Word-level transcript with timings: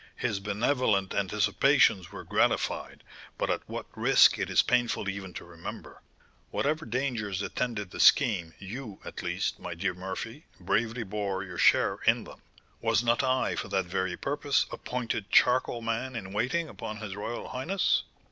His 0.15 0.39
benevolent 0.39 1.13
anticipations 1.13 2.11
were 2.11 2.23
gratified, 2.23 3.03
but 3.37 3.51
at 3.51 3.61
what 3.69 3.85
risk 3.95 4.39
it 4.39 4.49
is 4.49 4.63
painful 4.63 5.07
even 5.07 5.31
to 5.35 5.45
remember." 5.45 6.01
"Whatever 6.49 6.87
dangers 6.87 7.43
attended 7.43 7.91
the 7.91 7.99
scheme, 7.99 8.55
you, 8.57 8.99
at 9.05 9.21
least, 9.21 9.59
my 9.59 9.75
dear 9.75 9.93
Murphy, 9.93 10.47
bravely 10.59 11.03
bore 11.03 11.43
your 11.43 11.59
share 11.59 11.99
in 12.07 12.23
them." 12.23 12.41
"Was 12.81 13.03
not 13.03 13.21
I, 13.21 13.55
for 13.55 13.67
that 13.67 13.85
very 13.85 14.17
purpose, 14.17 14.65
appointed 14.71 15.29
charcoal 15.29 15.83
man 15.83 16.15
in 16.15 16.33
waiting 16.33 16.67
upon 16.67 16.97
his 16.97 17.15
royal 17.15 17.49
highness?" 17.49 18.01